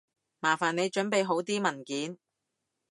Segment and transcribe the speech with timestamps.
[0.39, 2.17] 麻煩你準備好啲文件